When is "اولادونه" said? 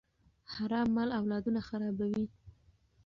1.19-1.59